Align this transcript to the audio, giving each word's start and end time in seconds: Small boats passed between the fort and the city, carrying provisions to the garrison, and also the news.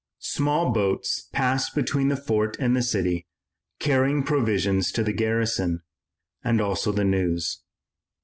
Small 0.17 0.73
boats 0.73 1.29
passed 1.31 1.75
between 1.75 2.07
the 2.07 2.17
fort 2.17 2.57
and 2.59 2.75
the 2.75 2.81
city, 2.81 3.27
carrying 3.77 4.23
provisions 4.23 4.91
to 4.93 5.03
the 5.03 5.13
garrison, 5.13 5.83
and 6.43 6.59
also 6.59 6.91
the 6.91 7.03
news. 7.05 7.61